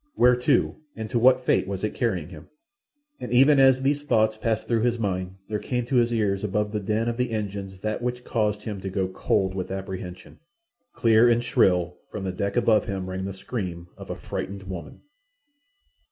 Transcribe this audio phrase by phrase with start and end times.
[0.15, 2.49] Where to and to what fate was it carrying him?
[3.19, 6.71] And even as these thoughts passed through his mind there came to his ears above
[6.71, 10.39] the din of the engines that which caused him to go cold with apprehension.
[10.91, 15.01] Clear and shrill from the deck above him rang the scream of a frightened woman.